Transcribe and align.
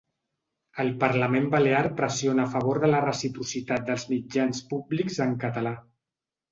El 0.83 0.87
parlament 1.03 1.45
balear 1.55 1.83
pressiona 2.01 2.47
a 2.47 2.51
favor 2.55 2.81
de 2.85 2.91
la 2.95 3.05
reciprocitat 3.07 3.87
dels 3.93 4.09
mitjans 4.17 4.67
públics 4.75 5.25
en 5.29 5.41
català. 5.47 5.81